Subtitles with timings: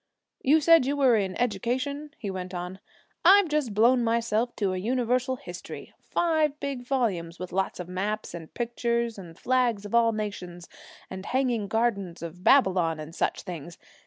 [0.41, 2.79] You said you were in education,' he went on.
[3.23, 8.33] 'I've just blown myself to a Universal History five big volumes, with lots of maps
[8.33, 10.67] and pictures and flags of all nations
[11.11, 13.77] and hanging gardens of Babylon and such things.